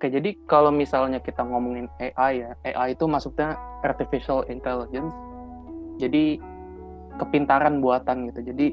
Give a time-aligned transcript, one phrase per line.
[0.00, 3.52] Oke, jadi kalau misalnya kita ngomongin AI ya, AI itu maksudnya
[3.84, 5.12] artificial intelligence.
[6.00, 6.40] Jadi
[7.20, 8.48] kepintaran buatan gitu.
[8.48, 8.72] Jadi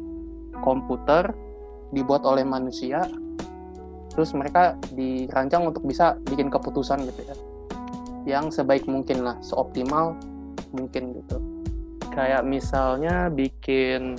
[0.64, 1.36] komputer
[1.92, 3.04] dibuat oleh manusia,
[4.16, 7.36] terus mereka dirancang untuk bisa bikin keputusan gitu ya,
[8.24, 10.16] yang sebaik mungkin lah, seoptimal
[10.72, 11.44] mungkin gitu.
[12.08, 14.16] Kayak misalnya bikin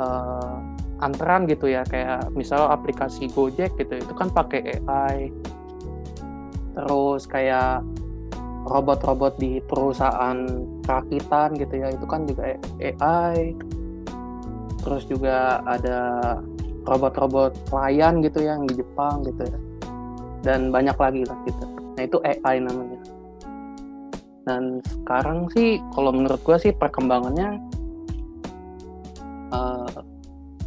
[0.00, 0.56] uh,
[1.04, 5.28] antrean gitu ya, kayak misal aplikasi Gojek gitu, itu kan pakai AI
[6.78, 7.82] terus kayak
[8.70, 10.46] robot-robot di perusahaan
[10.86, 13.58] rakitan gitu ya itu kan juga AI
[14.78, 16.38] terus juga ada
[16.86, 19.58] robot-robot pelayan gitu ya yang di Jepang gitu ya.
[20.46, 21.64] Dan banyak lagi lah gitu.
[21.98, 23.00] Nah itu AI namanya.
[24.48, 27.60] Dan sekarang sih kalau menurut gue sih perkembangannya
[29.52, 29.92] uh,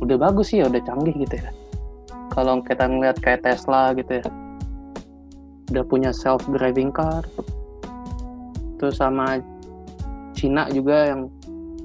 [0.03, 1.49] udah bagus sih ya udah canggih gitu ya.
[2.35, 4.27] Kalau kita ngeliat kayak Tesla gitu ya
[5.71, 7.23] udah punya self driving car.
[8.77, 9.39] Terus sama
[10.35, 11.31] Cina juga yang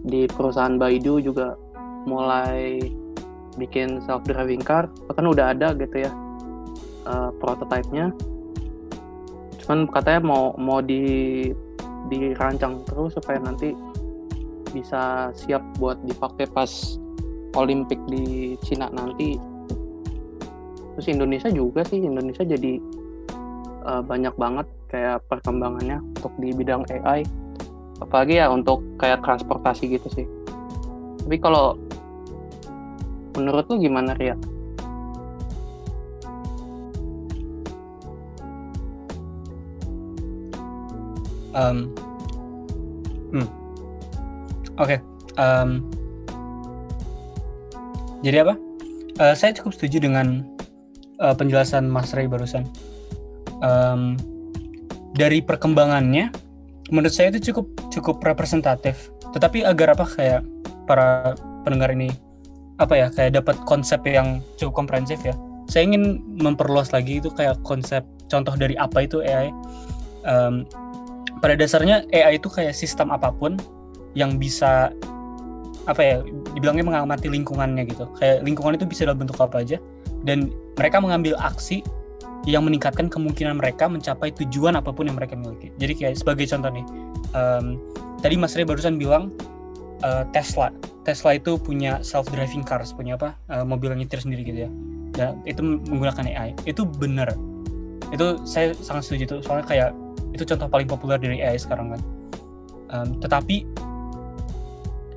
[0.06, 1.54] di perusahaan Baidu juga
[2.06, 2.82] mulai
[3.54, 4.90] bikin self driving car.
[5.06, 6.10] Bahkan udah ada gitu ya
[7.06, 8.10] uh, prototipe-nya.
[9.62, 11.46] Cuman katanya mau mau di
[12.06, 13.74] dirancang terus supaya nanti
[14.70, 16.98] bisa siap buat dipakai pas
[17.58, 19.38] Olimpik di Cina nanti.
[20.96, 22.78] Terus Indonesia juga sih Indonesia jadi
[23.86, 27.22] uh, banyak banget kayak perkembangannya untuk di bidang AI
[28.02, 30.26] apalagi ya untuk kayak transportasi gitu sih
[31.22, 31.78] tapi kalau
[33.36, 34.34] menurut lu gimana Ria?
[41.56, 41.88] Um,
[43.32, 43.48] hmm.
[44.76, 44.96] Oke.
[44.96, 44.98] Okay.
[45.40, 45.88] Um,
[48.20, 48.54] jadi apa?
[49.16, 50.44] Uh, saya cukup setuju dengan
[51.20, 52.68] uh, penjelasan Mas Ray barusan
[53.62, 54.16] um,
[55.16, 56.32] dari perkembangannya
[56.92, 59.10] menurut saya itu cukup cukup representatif.
[59.32, 60.42] Tetapi agar apa kayak
[60.86, 61.34] para
[61.66, 62.12] pendengar ini
[62.76, 65.34] apa ya kayak dapat konsep yang cukup komprehensif ya.
[65.66, 69.50] Saya ingin memperluas lagi itu kayak konsep contoh dari apa itu AI
[70.28, 70.62] um,
[71.42, 73.58] pada dasarnya AI itu kayak sistem apa pun
[74.16, 74.94] yang bisa
[75.86, 76.16] apa ya
[76.54, 78.10] dibilangnya mengamati lingkungannya gitu.
[78.18, 79.78] Kayak lingkungan itu bisa dalam bentuk apa aja.
[80.26, 81.86] Dan mereka mengambil aksi
[82.44, 85.72] yang meningkatkan kemungkinan mereka mencapai tujuan apa pun yang mereka miliki.
[85.80, 86.84] Jadi kayak sebagai contoh nih,
[87.32, 87.80] um,
[88.20, 89.32] tadi Mas Ray barusan bilang
[90.04, 90.70] uh, Tesla,
[91.02, 93.34] Tesla itu punya self driving cars, punya apa?
[93.50, 94.70] Uh, mobil yang nyetir sendiri gitu ya,
[95.16, 96.54] dan itu menggunakan AI.
[96.68, 97.34] Itu benar,
[98.14, 99.90] itu saya sangat setuju itu, soalnya kayak
[100.36, 102.00] itu contoh paling populer dari AI sekarang kan.
[102.86, 103.66] Um, tetapi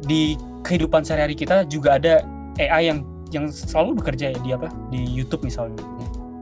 [0.09, 0.34] di
[0.66, 2.25] kehidupan sehari-hari kita juga ada
[2.58, 4.74] AI yang yang selalu bekerja ya di apa?
[4.90, 5.78] Di YouTube misalnya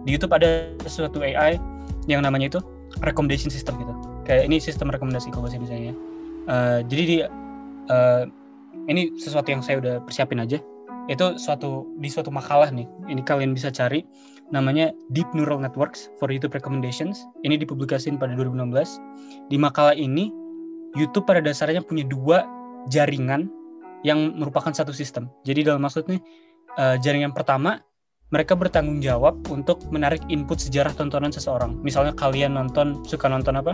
[0.07, 1.59] di YouTube ada sesuatu AI
[2.07, 2.59] yang namanya itu
[3.03, 3.91] recommendation system gitu.
[4.23, 5.91] Kayak ini sistem rekomendasi kalau bahasa Indonesia
[6.47, 7.17] uh, jadi di
[7.91, 8.23] uh,
[8.87, 10.63] ini sesuatu yang saya udah persiapin aja.
[11.07, 14.07] Itu suatu di suatu makalah nih ini kalian bisa cari.
[14.47, 17.27] Namanya Deep Neural Networks for YouTube Recommendations.
[17.43, 20.31] Ini dipublikasikan pada 2016 di makalah ini
[20.95, 22.47] YouTube pada dasarnya punya dua
[22.87, 23.51] jaringan
[24.07, 25.27] yang merupakan satu sistem.
[25.43, 26.23] Jadi dalam maksudnya
[26.79, 27.83] uh, jaringan pertama
[28.27, 31.79] mereka bertanggung jawab untuk menarik input sejarah tontonan seseorang.
[31.79, 33.71] Misalnya kalian nonton suka nonton apa,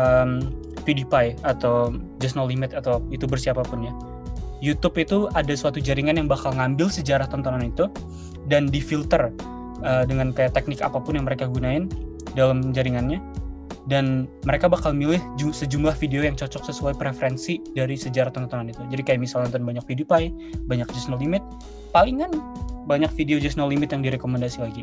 [0.00, 0.40] um,
[0.88, 3.92] PewDiePie atau Just No Limit atau youtuber siapa pun ya.
[4.64, 7.92] YouTube itu ada suatu jaringan yang bakal ngambil sejarah tontonan itu
[8.48, 9.28] dan difilter
[9.84, 11.92] uh, dengan kayak teknik apa pun yang mereka gunain
[12.32, 13.20] dalam jaringannya
[13.84, 18.80] dan mereka bakal milih sejumlah video yang cocok sesuai preferensi dari sejarah tontonan itu.
[18.88, 20.28] Jadi kayak misalnya nonton banyak PewDiePie,
[20.64, 21.44] banyak Just No Limit,
[21.92, 22.32] palingan
[22.84, 24.82] banyak video Just No Limit yang direkomendasi lagi.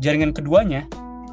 [0.00, 0.88] Jaringan keduanya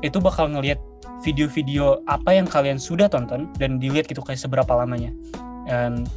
[0.05, 0.79] itu bakal ngelihat
[1.19, 5.11] video-video apa yang kalian sudah tonton dan dilihat gitu kayak seberapa lamanya.
[5.67, 6.07] Um,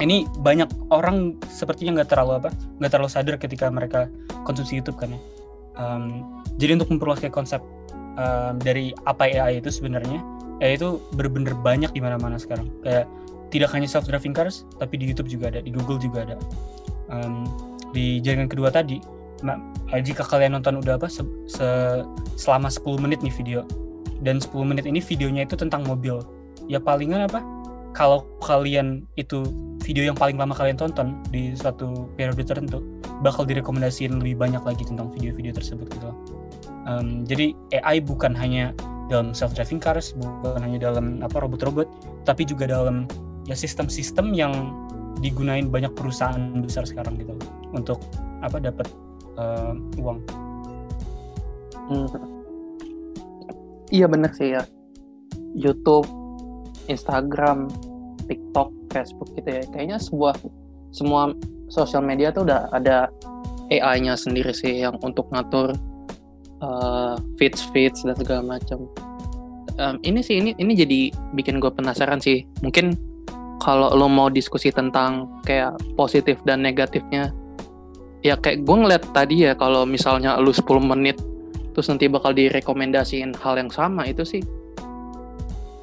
[0.00, 2.50] ini banyak orang sepertinya nggak terlalu apa,
[2.80, 4.08] nggak terlalu sadar ketika mereka
[4.48, 5.20] konsumsi YouTube kan ya.
[5.76, 6.04] Um,
[6.56, 7.60] jadi untuk memperluas kayak konsep
[8.16, 10.24] um, dari apa AI itu sebenarnya,
[10.64, 12.72] AI itu bener-bener banyak di mana-mana sekarang.
[12.80, 13.04] Kayak
[13.52, 16.36] tidak hanya self driving cars, tapi di YouTube juga ada, di Google juga ada.
[17.12, 17.44] Um,
[17.90, 19.02] di jaringan kedua tadi
[19.40, 19.56] nah,
[19.98, 21.66] jika kalian nonton udah apa se, se,
[22.36, 23.60] selama 10 menit nih video.
[24.20, 26.20] Dan 10 menit ini videonya itu tentang mobil.
[26.68, 27.40] Ya palingan apa
[27.96, 29.48] kalau kalian itu
[29.82, 32.84] video yang paling lama kalian tonton di suatu periode tertentu
[33.24, 36.14] bakal direkomendasiin lebih banyak lagi tentang video-video tersebut gitu
[36.86, 37.52] um, jadi
[37.82, 38.70] AI bukan hanya
[39.10, 41.90] dalam self driving cars bukan hanya dalam apa robot-robot
[42.22, 43.10] tapi juga dalam
[43.50, 44.52] ya sistem-sistem yang
[45.18, 47.34] digunain banyak perusahaan besar sekarang gitu
[47.74, 47.98] untuk
[48.40, 48.86] apa dapat
[49.36, 50.22] uh, uang.
[51.90, 52.06] Hmm.
[53.90, 54.62] iya bener sih ya
[55.58, 56.06] YouTube
[56.86, 57.66] Instagram
[58.30, 60.38] TikTok Facebook gitu ya kayaknya sebuah
[60.94, 61.34] semua
[61.66, 63.10] sosial media tuh udah ada
[63.74, 65.74] AI-nya sendiri sih yang untuk ngatur
[66.62, 68.86] uh, feeds feeds dan segala macam
[69.78, 71.00] um, ini sih ini ini jadi
[71.34, 72.94] bikin gue penasaran sih mungkin
[73.60, 77.30] kalau lo mau diskusi tentang kayak positif dan negatifnya
[78.24, 81.20] ya kayak gue ngeliat tadi ya kalau misalnya lu 10 menit
[81.72, 84.42] terus nanti bakal direkomendasiin hal yang sama itu sih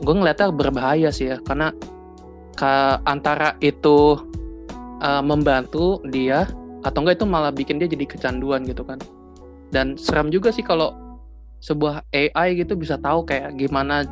[0.01, 1.38] gue ngeliatnya berbahaya sih ya.
[1.41, 1.74] Karena
[2.57, 2.74] ke
[3.06, 4.18] antara itu
[5.01, 6.45] uh, membantu dia
[6.85, 9.01] atau enggak itu malah bikin dia jadi kecanduan gitu kan.
[9.74, 10.94] Dan seram juga sih kalau
[11.59, 14.06] sebuah AI gitu bisa tahu kayak gimana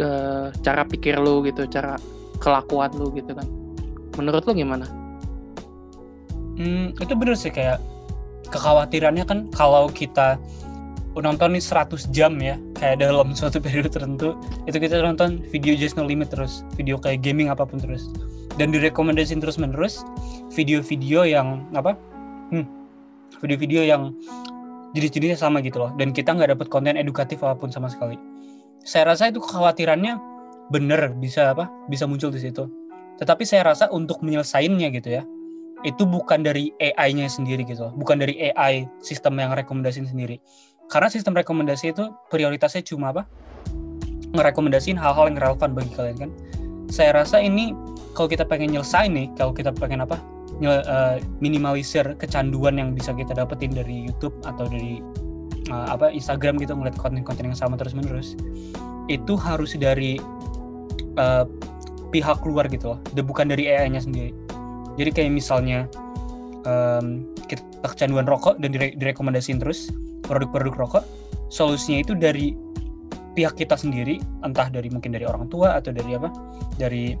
[0.00, 2.00] uh, cara pikir lu gitu cara
[2.44, 3.48] kelakuan lu gitu kan.
[4.20, 4.84] Menurut lu gimana?
[6.60, 7.80] Hmm, itu bener sih kayak
[8.52, 10.36] kekhawatirannya kan kalau kita
[11.16, 14.36] nonton ini 100 jam ya kayak dalam suatu periode tertentu
[14.68, 18.12] itu kita nonton video just no limit terus video kayak gaming apa pun terus.
[18.54, 20.06] Dan direkomendasiin terus menerus
[20.54, 21.98] video-video yang apa
[22.54, 22.62] hmm,
[23.42, 24.14] video-video yang
[24.94, 25.90] jenis-jenisnya sama gitu loh.
[25.98, 28.14] Dan kita nggak dapat konten edukatif apa pun sama sekali.
[28.86, 30.33] Saya rasa itu kekhawatirannya
[30.72, 32.68] bener bisa apa bisa muncul di situ
[33.20, 35.22] tetapi saya rasa untuk menyelesaikannya gitu ya
[35.84, 40.40] itu bukan dari AI-nya sendiri gitu, bukan dari AI sistem yang rekomendasiin sendiri.
[40.88, 43.28] Karena sistem rekomendasi itu prioritasnya cuma apa?
[44.32, 46.30] Ngerekomendasiin hal-hal yang relevan bagi kalian kan.
[46.88, 47.76] Saya rasa ini
[48.16, 50.16] kalau kita pengen nyelesain nih, kalau kita pengen apa?
[50.64, 55.02] Uh, minimalisir kecanduan yang bisa kita dapetin dari YouTube atau dari
[55.68, 58.38] uh, apa Instagram gitu ngeliat konten-konten yang sama terus-menerus.
[59.10, 60.16] Itu harus dari
[61.18, 61.44] uh,
[62.14, 64.30] pihak luar gitu loh, bukan dari AI-nya sendiri.
[64.94, 65.90] Jadi kayak misalnya
[66.64, 69.90] um, kita kecanduan rokok dan dire direkomendasiin terus
[70.24, 71.04] produk-produk rokok
[71.52, 72.56] solusinya itu dari
[73.34, 76.30] pihak kita sendiri entah dari mungkin dari orang tua atau dari apa
[76.78, 77.18] dari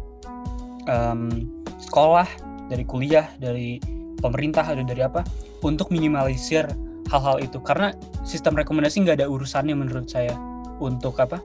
[0.86, 1.50] um,
[1.82, 2.26] sekolah
[2.70, 3.82] dari kuliah dari
[4.22, 5.26] pemerintah atau dari apa
[5.60, 6.64] untuk minimalisir
[7.12, 7.60] hal-hal itu.
[7.60, 7.92] Karena
[8.24, 10.32] sistem rekomendasi nggak ada urusannya menurut saya
[10.80, 11.42] untuk apa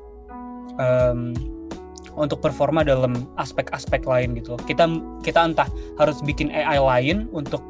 [0.80, 1.36] um,
[2.20, 4.86] untuk performa dalam aspek-aspek lain gitu Kita
[5.24, 7.64] kita entah harus bikin AI lain untuk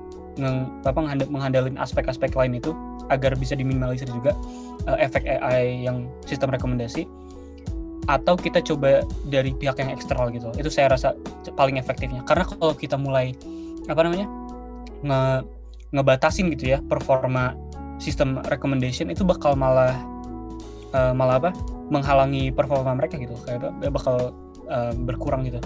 [0.87, 2.71] apa menghandalin aspek-aspek lain itu
[3.11, 4.31] agar bisa diminimalisir juga
[4.87, 7.03] uh, efek AI yang sistem rekomendasi
[8.07, 11.13] atau kita coba dari pihak yang eksternal gitu itu saya rasa
[11.53, 12.25] paling efektifnya.
[12.25, 13.35] Karena kalau kita mulai
[13.85, 14.25] apa namanya
[15.03, 15.21] nge
[15.93, 17.57] ngebatasin gitu ya performa
[17.97, 19.93] sistem recommendation itu bakal malah
[20.95, 21.51] uh, malah apa
[21.89, 23.35] menghalangi performa mereka gitu.
[23.45, 24.33] Kayak bakal
[24.69, 25.61] uh, berkurang gitu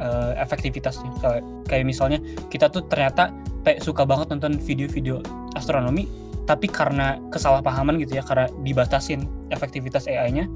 [0.00, 1.10] uh, efektivitasnya.
[1.20, 2.18] Kayak, kayak misalnya
[2.52, 3.32] kita tuh ternyata
[3.64, 5.20] kayak suka banget nonton video-video
[5.58, 6.06] astronomi
[6.46, 10.46] tapi karena kesalahpahaman gitu ya karena dibatasin efektivitas AI-nya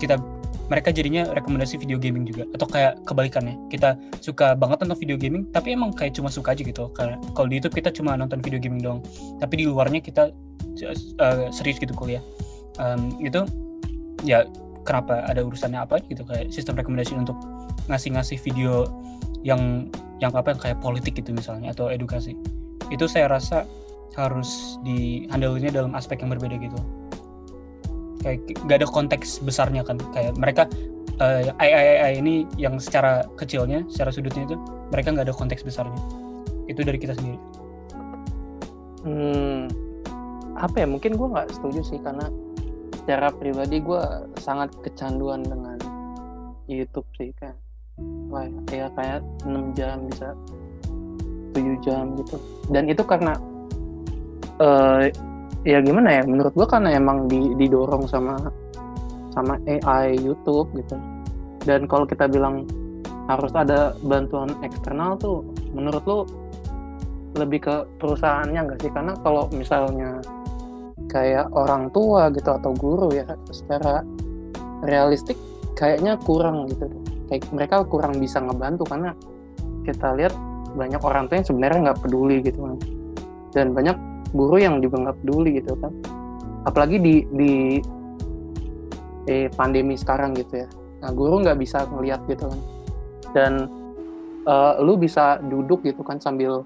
[0.00, 0.16] kita
[0.68, 2.44] mereka jadinya rekomendasi video gaming juga.
[2.52, 6.64] Atau kayak kebalikannya kita suka banget nonton video gaming tapi emang kayak cuma suka aja
[6.64, 6.88] gitu.
[6.92, 9.04] Karena kalau di YouTube kita cuma nonton video gaming dong
[9.40, 10.32] tapi di luarnya kita
[11.20, 12.24] uh, serius gitu kuliah.
[12.78, 13.42] Um, itu
[14.26, 14.46] ya
[14.82, 17.36] kenapa ada urusannya apa gitu kayak sistem rekomendasi untuk
[17.92, 18.88] ngasih-ngasih video
[19.44, 22.34] yang yang apa yang kayak politik gitu misalnya atau edukasi.
[22.88, 23.68] Itu saya rasa
[24.16, 26.78] harus dihandlinya dalam aspek yang berbeda gitu.
[28.24, 30.66] Kayak gak ada konteks besarnya kan kayak mereka
[31.22, 34.56] uh, AI, AI ini yang secara kecilnya secara sudutnya itu
[34.90, 36.00] mereka nggak ada konteks besarnya.
[36.66, 37.38] Itu dari kita sendiri.
[39.06, 39.70] Hmm,
[40.58, 42.26] apa ya mungkin gue nggak setuju sih karena
[43.08, 44.04] secara pribadi gue
[44.36, 45.80] sangat kecanduan dengan
[46.68, 47.56] YouTube sih kan
[48.28, 50.36] wah ya kayak 6 jam bisa
[51.56, 52.36] 7 jam gitu.
[52.68, 53.32] Dan itu karena
[54.60, 55.08] uh,
[55.64, 58.36] ya gimana ya menurut gue karena emang didorong sama
[59.32, 61.00] sama AI YouTube gitu.
[61.64, 62.68] Dan kalau kita bilang
[63.24, 66.18] harus ada bantuan eksternal tuh menurut lo
[67.40, 68.92] lebih ke perusahaannya nggak sih?
[68.92, 70.20] Karena kalau misalnya
[71.06, 73.24] kayak orang tua gitu atau guru ya
[73.54, 74.02] secara
[74.82, 75.38] realistik
[75.78, 76.90] kayaknya kurang gitu.
[77.30, 79.14] Kayak mereka kurang bisa ngebantu karena
[79.86, 80.34] kita lihat
[80.74, 82.76] banyak orang tua yang sebenarnya nggak peduli gitu kan
[83.56, 83.96] dan banyak
[84.36, 85.92] guru yang juga nggak peduli gitu kan.
[86.68, 87.52] Apalagi di di
[89.30, 90.68] eh, pandemi sekarang gitu ya.
[91.00, 92.60] Nah guru nggak bisa ngeliat gitu kan.
[93.32, 93.52] Dan
[94.48, 96.64] uh, lu bisa duduk gitu kan sambil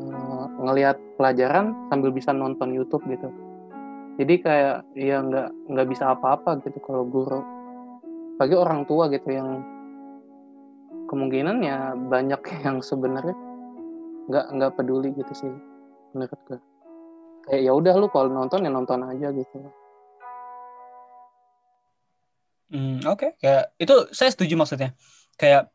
[0.00, 3.28] uh, ngelihat pelajaran sambil bisa nonton YouTube gitu
[4.18, 7.40] jadi kayak ya nggak nggak bisa apa-apa gitu kalau guru
[8.38, 9.62] bagi orang tua gitu yang
[11.10, 13.34] kemungkinan ya banyak yang sebenarnya
[14.30, 15.52] nggak nggak peduli gitu sih
[16.16, 16.58] menurut gue
[17.50, 19.68] kayak ya udah lu kalau nonton ya nonton aja gitu
[22.74, 23.30] Hmm, Oke, okay.
[23.38, 24.98] kayak itu saya setuju maksudnya.
[25.38, 25.70] Kayak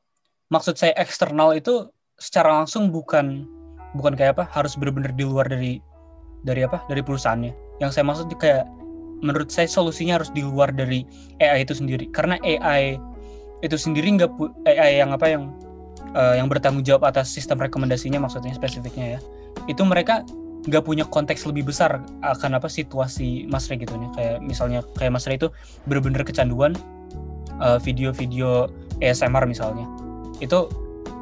[0.51, 1.87] maksud saya eksternal itu
[2.19, 3.47] secara langsung bukan
[3.95, 5.79] bukan kayak apa harus benar-benar di luar dari
[6.43, 7.68] dari apa dari perusahaannya.
[7.79, 8.67] Yang saya maksud kayak
[9.19, 11.03] menurut saya solusinya harus di luar dari
[11.43, 12.07] AI itu sendiri.
[12.11, 12.99] Karena AI
[13.59, 14.31] itu sendiri nggak
[14.67, 15.51] AI yang apa yang
[16.15, 19.19] uh, yang bertanggung jawab atas sistem rekomendasinya maksudnya spesifiknya ya.
[19.67, 20.23] Itu mereka
[20.67, 24.09] nggak punya konteks lebih besar akan apa situasi Mas Ray gitu nih.
[24.15, 25.51] Kayak misalnya kayak Mas Ray itu
[25.87, 26.75] bener-bener kecanduan
[27.59, 28.71] uh, video-video
[29.03, 29.87] ASMR misalnya.
[30.39, 30.71] Itu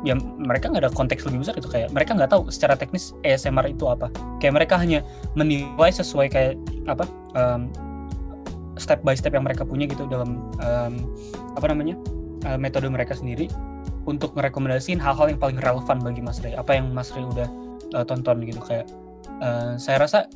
[0.06, 3.66] ya mereka nggak ada konteks lebih besar itu kayak mereka nggak tahu secara teknis ASMR
[3.70, 4.14] itu apa.
[4.38, 5.02] Kayak mereka hanya
[5.34, 6.54] menilai sesuai kayak
[6.86, 7.72] apa um,
[8.78, 10.94] step by step yang mereka punya gitu dalam um,
[11.58, 11.98] apa namanya
[12.46, 13.50] uh, metode mereka sendiri
[14.08, 17.50] untuk merekomendasiin hal-hal yang paling relevan bagi Mas Ray apa yang Mas Ray udah
[17.98, 18.88] uh, tonton gitu kayak
[19.44, 20.30] uh, saya rasa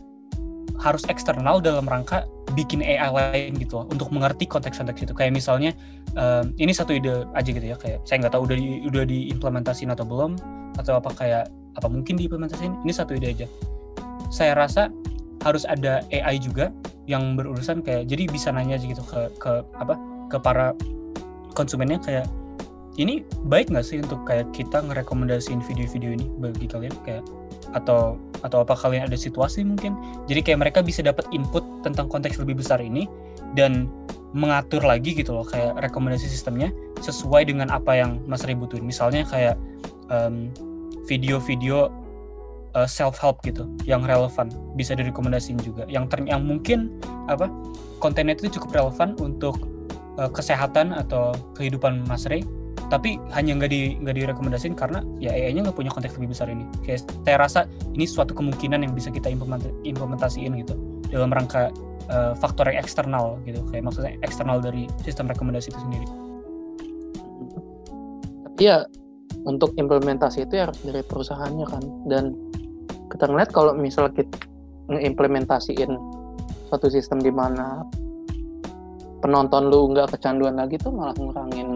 [0.81, 2.25] harus eksternal dalam rangka
[2.57, 5.13] bikin AI lain gitu untuk mengerti konteks-konteks itu.
[5.13, 5.71] Kayak misalnya
[6.17, 9.93] um, ini satu ide aja gitu ya kayak saya nggak tahu udah di, udah diimplementasiin
[9.93, 10.35] atau belum
[10.81, 11.45] atau apa kayak
[11.77, 13.47] apa mungkin diimplementasiin ini satu ide aja.
[14.33, 14.89] Saya rasa
[15.45, 16.73] harus ada AI juga
[17.05, 19.95] yang berurusan kayak jadi bisa nanya aja gitu ke ke apa
[20.33, 20.73] ke para
[21.53, 22.25] konsumennya kayak
[22.99, 26.91] ini baik nggak sih untuk kayak kita ngerekomendasiin video-video ini bagi kalian?
[27.07, 27.23] Kayak
[27.71, 29.95] atau atau apa kalian ada situasi mungkin?
[30.27, 33.07] Jadi kayak mereka bisa dapat input tentang konteks lebih besar ini
[33.55, 33.87] dan
[34.31, 36.71] mengatur lagi gitu loh kayak rekomendasi sistemnya
[37.03, 38.83] sesuai dengan apa yang Mas Ray butuhin.
[38.83, 39.55] Misalnya kayak
[40.11, 40.51] um,
[41.07, 41.91] video-video
[42.75, 45.87] uh, self help gitu yang relevan bisa direkomendasiin juga.
[45.87, 47.47] Yang ter yang mungkin apa
[48.03, 49.55] kontennya itu cukup relevan untuk
[50.19, 52.43] uh, kesehatan atau kehidupan Mas Ray
[52.91, 56.67] tapi hanya nggak di nggak direkomendasiin karena ya AI-nya nggak punya konteks lebih besar ini.
[56.83, 57.59] Kayak saya rasa
[57.95, 59.31] ini suatu kemungkinan yang bisa kita
[59.87, 60.75] implementasiin gitu
[61.07, 61.71] dalam rangka
[62.11, 63.63] uh, faktor yang eksternal gitu.
[63.71, 66.07] Kayak maksudnya eksternal dari sistem rekomendasi itu sendiri.
[68.51, 68.83] Tapi ya
[69.47, 72.35] untuk implementasi itu ya harus dari perusahaannya kan dan
[73.07, 74.35] kita ngeliat kalau misal kita
[74.91, 75.95] ngeimplementasiin
[76.67, 77.87] suatu sistem di mana
[79.23, 81.70] penonton lu nggak kecanduan lagi tuh malah ngurangin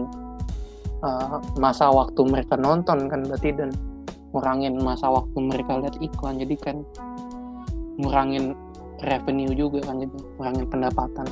[1.06, 3.70] uh, masa waktu mereka nonton kan berarti dan
[4.34, 6.42] ngurangin masa waktu mereka lihat iklan.
[6.42, 6.76] Jadi kan
[8.02, 8.58] ngurangin
[9.06, 11.26] revenue juga kan jadi ngurangin pendapatan.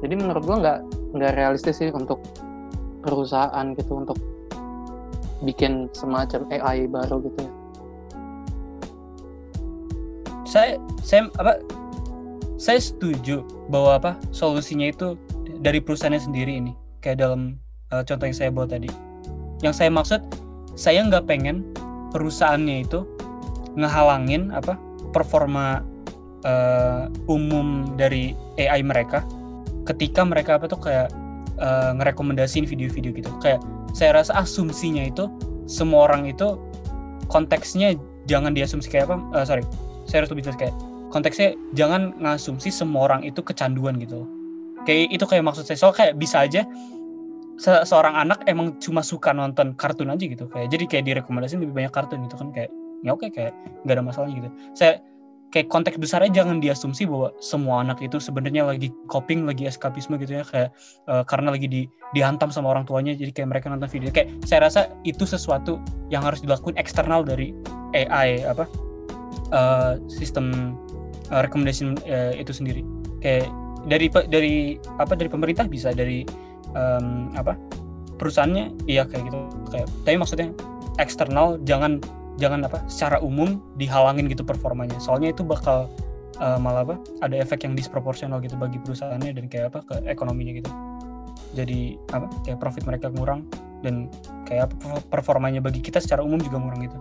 [0.00, 0.78] Jadi menurut gua nggak
[1.16, 2.20] nggak realistis sih untuk
[3.04, 4.18] perusahaan gitu untuk
[5.44, 7.52] bikin semacam AI baru gitu ya.
[10.46, 10.70] Saya
[11.04, 11.60] saya apa
[12.56, 15.14] saya setuju bahwa apa solusinya itu
[15.60, 16.72] dari perusahaannya sendiri ini.
[17.04, 17.60] Kayak dalam
[17.92, 18.90] uh, contoh yang saya buat tadi.
[19.62, 20.20] Yang saya maksud
[20.76, 21.64] saya nggak pengen
[22.12, 23.04] perusahaannya itu
[23.76, 24.76] ngehalangin apa
[25.12, 25.84] performa
[26.44, 29.24] uh, umum dari AI mereka
[29.84, 31.08] ketika mereka apa tuh kayak
[31.60, 33.30] uh, ngerekomendasiin video-video gitu.
[33.40, 33.62] Kayak
[33.96, 35.30] saya rasa asumsinya itu
[35.70, 36.60] semua orang itu
[37.32, 37.96] konteksnya
[38.30, 39.62] jangan diasumsi kayak apa uh, sorry
[40.06, 40.74] saya harus lebih jelas kayak
[41.10, 44.26] konteksnya jangan ngasumsi semua orang itu kecanduan gitu.
[44.86, 45.78] Kayak itu kayak maksud saya.
[45.78, 46.62] Soal kayak bisa aja
[47.56, 50.44] se seorang anak emang cuma suka nonton kartun aja gitu.
[50.52, 52.48] Kayak jadi kayak direkomendasiin lebih banyak kartun gitu kan.
[52.52, 52.70] Kayak
[53.04, 53.52] ya oke kayak
[53.84, 54.48] nggak ada masalah gitu.
[54.76, 55.00] Saya
[55.54, 60.40] kayak konteks besarnya jangan diasumsi bahwa semua anak itu sebenarnya lagi coping lagi eskapisme gitu
[60.40, 60.44] ya.
[60.44, 60.70] Kayak
[61.08, 61.82] uh, karena lagi di
[62.12, 64.12] dihantam sama orang tuanya jadi kayak mereka nonton video.
[64.12, 65.80] Kayak saya rasa itu sesuatu
[66.12, 67.56] yang harus dilakukan eksternal dari
[67.96, 68.68] AI apa
[69.56, 70.76] uh, sistem
[71.32, 72.84] uh, recommendation uh, itu sendiri.
[73.24, 73.48] Kayak
[73.86, 74.56] dari dari
[74.98, 76.26] apa dari pemerintah bisa dari
[76.76, 77.56] um, apa
[78.20, 79.38] perusahaannya iya kayak gitu.
[79.72, 80.48] Kayak tapi maksudnya
[81.00, 82.00] eksternal jangan
[82.36, 84.96] jangan apa secara umum dihalangin gitu performanya.
[85.00, 85.88] Soalnya itu bakal
[86.40, 90.60] uh, malah apa ada efek yang disproporsional gitu bagi perusahaannya dan kayak apa ke ekonominya
[90.60, 90.70] gitu.
[91.56, 93.48] Jadi apa kayak profit mereka kurang
[93.80, 94.12] dan
[94.44, 96.98] kayak apa performanya bagi kita secara umum juga kurang gitu.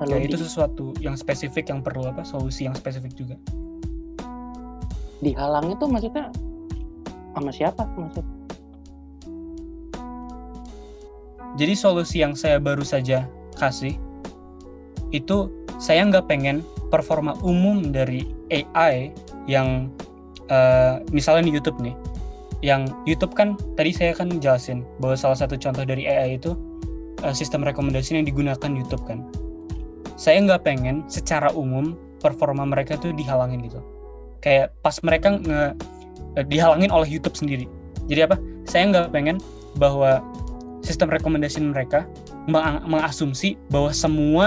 [0.00, 3.36] Kayak itu sesuatu yang spesifik yang perlu apa solusi yang spesifik juga.
[5.20, 6.32] dihalang itu maksudnya
[7.36, 7.84] sama siapa?
[7.92, 8.24] Maksudnya
[11.60, 13.28] Jadi solusi yang saya baru saja
[13.60, 14.00] kasih
[15.12, 19.12] itu saya nggak pengen performa umum dari AI
[19.44, 19.92] yang
[20.48, 21.92] uh, misalnya di YouTube nih,
[22.64, 26.56] yang YouTube kan tadi saya kan jelasin bahwa salah satu contoh dari AI itu
[27.20, 29.20] uh, sistem rekomendasi yang digunakan YouTube kan.
[30.16, 31.92] Saya nggak pengen secara umum
[32.24, 33.84] performa mereka tuh dihalangin gitu.
[34.40, 35.76] Kayak pas mereka nge,
[36.40, 37.68] uh, dihalangin oleh YouTube sendiri.
[38.08, 38.36] Jadi apa?
[38.64, 39.36] Saya nggak pengen
[39.76, 40.24] bahwa
[40.80, 42.08] sistem rekomendasi mereka
[42.48, 44.46] meng mengasumsi bahwa semua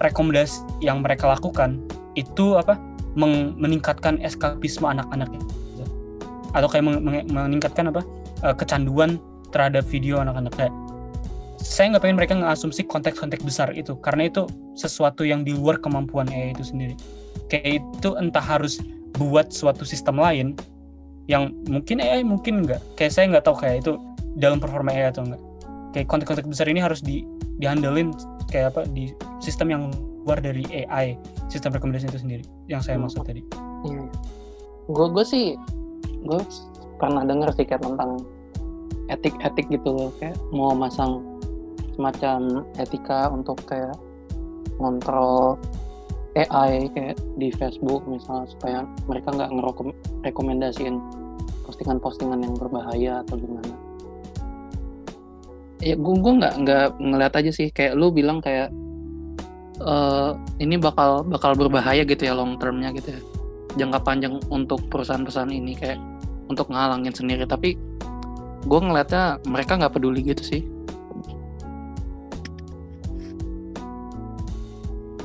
[0.00, 1.80] rekomendasi yang mereka lakukan
[2.16, 2.76] itu apa
[3.16, 5.42] meningkatkan eskapisme anak-anaknya.
[6.50, 6.82] atau kayak
[7.30, 8.02] meningkatkan apa
[8.42, 9.22] uh, kecanduan
[9.54, 10.50] terhadap video anak-anak.
[10.58, 10.74] Kayak
[11.62, 16.26] saya nggak pengen mereka ngasumsi konteks-konteks besar itu karena itu sesuatu yang di luar kemampuan
[16.26, 16.98] AI itu sendiri.
[17.46, 18.82] Kayak itu entah harus
[19.14, 20.58] buat suatu sistem lain
[21.30, 23.94] yang mungkin AI mungkin enggak kayak saya nggak tahu kayak itu
[24.38, 25.42] dalam performa AI atau enggak
[25.90, 27.26] kayak konteks-konteks besar ini harus di
[27.58, 28.14] dihandelin
[28.50, 29.10] kayak apa di
[29.42, 29.82] sistem yang
[30.24, 31.18] luar dari AI
[31.50, 33.42] sistem rekomendasi itu sendiri yang saya maksud tadi.
[33.88, 34.04] Iya.
[34.90, 35.46] Gue gue sih
[36.24, 36.40] gue
[37.00, 38.22] pernah dengar sih kayak tentang
[39.10, 41.24] etik-etik gitu loh kayak mau masang
[41.98, 43.96] semacam etika untuk kayak
[44.78, 45.58] ngontrol
[46.38, 48.78] AI kayak di Facebook misalnya supaya
[49.10, 50.96] mereka nggak ngerekomendasiin
[51.66, 53.74] postingan-postingan yang berbahaya atau gimana.
[55.80, 57.72] Ya gue gue nggak nggak ngeliat aja sih.
[57.72, 58.68] Kayak lu bilang kayak
[59.80, 63.20] uh, ini bakal bakal berbahaya gitu ya long termnya gitu ya.
[63.80, 65.96] Jangka panjang untuk perusahaan-perusahaan ini kayak
[66.52, 67.48] untuk ngalangin sendiri.
[67.48, 67.80] Tapi
[68.68, 70.62] gue ngeliatnya mereka nggak peduli gitu sih.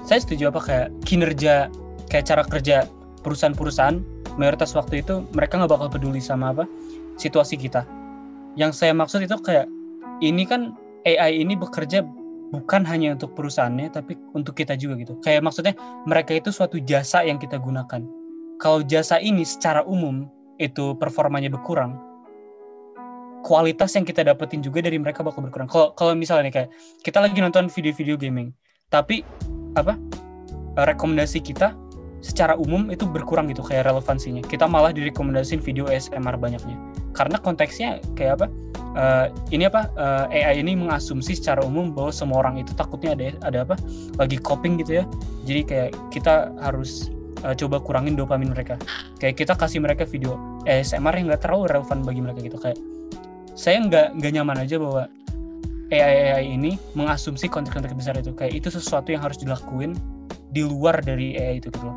[0.05, 1.67] Saya setuju apa kayak kinerja
[2.07, 2.85] kayak cara kerja
[3.25, 3.99] perusahaan-perusahaan
[4.37, 6.63] mayoritas waktu itu mereka nggak bakal peduli sama apa
[7.19, 7.83] situasi kita.
[8.55, 9.67] Yang saya maksud itu kayak
[10.21, 12.01] ini kan AI ini bekerja
[12.53, 15.73] bukan hanya untuk perusahaannya tapi untuk kita juga gitu kayak maksudnya
[16.05, 18.05] mereka itu suatu jasa yang kita gunakan
[18.61, 20.29] kalau jasa ini secara umum
[20.61, 21.99] itu performanya berkurang
[23.45, 25.69] kualitas yang kita dapetin juga dari mereka bakal berkurang.
[25.69, 26.73] Kalau kalau misalnya kayak
[27.05, 28.49] kita lagi nonton video-video gaming,
[28.89, 29.21] tapi
[29.77, 29.93] apa
[30.81, 31.77] rekomendasi kita
[32.25, 34.41] secara umum itu berkurang gitu kayak relevansinya.
[34.41, 36.73] Kita malah direkomendasiin video ASMR banyaknya.
[37.13, 38.47] Karena konteksnya kayak apa?
[38.95, 39.91] Uh, ini apa?
[39.99, 43.75] Uh, eh, AI ini mengasumsi secara umum bahwa semua orang itu takutnya ada ada apa?
[44.15, 45.05] Lagi coping gitu ya.
[45.43, 47.11] Jadi kayak kita harus
[47.43, 48.79] uh, coba kurangin dopamin mereka.
[49.19, 52.57] Kayak kita kasih mereka video ASMR yang nggak terlalu relevan bagi mereka gitu.
[52.57, 52.79] Kayak
[53.59, 55.11] saya nggak nggak nyaman aja bahwa
[55.91, 58.31] AI AI ini mengasumsi konteks-konteks besar itu.
[58.31, 59.91] Kayak itu sesuatu yang harus dilakuin
[60.55, 61.91] di luar dari AI itu gitu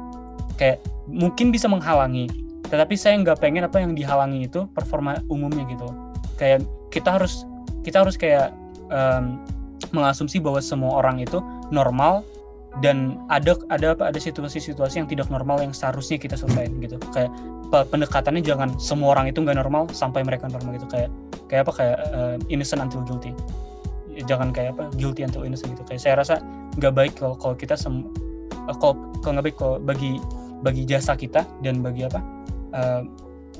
[0.59, 2.27] kayak mungkin bisa menghalangi
[2.69, 5.87] tetapi saya nggak pengen apa yang dihalangi itu performa umumnya gitu
[6.37, 7.45] kayak kita harus
[7.85, 8.53] kita harus kayak
[8.93, 9.41] um,
[9.95, 12.27] mengasumsi bahwa semua orang itu normal
[12.85, 17.01] dan ada ada apa ada situasi-situasi yang tidak normal yang seharusnya kita selesaikan gitu.
[17.17, 17.33] Kayak
[17.73, 20.87] pendekatannya jangan semua orang itu nggak normal sampai mereka normal gitu.
[20.91, 21.11] Kayak
[21.49, 23.33] kayak apa kayak uh, innocent until guilty.
[24.27, 25.85] Jangan kayak apa guilty until innocent gitu.
[25.89, 26.35] Kayak saya rasa
[26.77, 28.05] nggak baik kalau kalau kita sem
[28.69, 30.21] uh, kalau kalau nggak baik kalau bagi
[30.61, 32.21] bagi jasa kita dan bagi apa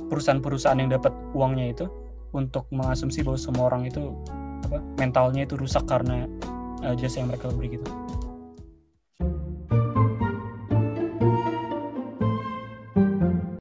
[0.09, 1.85] perusahaan-perusahaan yang dapat uangnya itu
[2.33, 4.13] untuk mengasumsi bahwa semua orang itu
[4.69, 6.29] apa mentalnya itu rusak karena
[6.85, 7.87] uh, jasa yang mereka beri gitu.